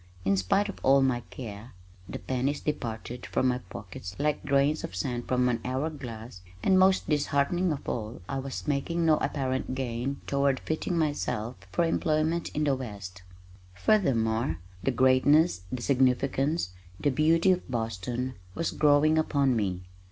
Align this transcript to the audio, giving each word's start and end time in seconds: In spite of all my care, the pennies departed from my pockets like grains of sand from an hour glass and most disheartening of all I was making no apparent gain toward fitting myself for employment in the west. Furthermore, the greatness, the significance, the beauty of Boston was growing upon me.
In 0.25 0.35
spite 0.35 0.67
of 0.67 0.79
all 0.81 1.03
my 1.03 1.19
care, 1.29 1.73
the 2.09 2.17
pennies 2.17 2.59
departed 2.59 3.23
from 3.27 3.47
my 3.49 3.59
pockets 3.59 4.15
like 4.17 4.43
grains 4.43 4.83
of 4.83 4.95
sand 4.95 5.27
from 5.27 5.47
an 5.47 5.61
hour 5.63 5.91
glass 5.91 6.41
and 6.63 6.79
most 6.79 7.07
disheartening 7.07 7.71
of 7.71 7.87
all 7.87 8.19
I 8.27 8.39
was 8.39 8.67
making 8.67 9.05
no 9.05 9.17
apparent 9.17 9.75
gain 9.75 10.19
toward 10.25 10.59
fitting 10.61 10.97
myself 10.97 11.55
for 11.71 11.85
employment 11.85 12.49
in 12.55 12.63
the 12.63 12.75
west. 12.75 13.21
Furthermore, 13.75 14.57
the 14.81 14.89
greatness, 14.89 15.65
the 15.71 15.83
significance, 15.83 16.73
the 16.99 17.11
beauty 17.11 17.51
of 17.51 17.69
Boston 17.69 18.33
was 18.55 18.71
growing 18.71 19.19
upon 19.19 19.55
me. 19.55 19.83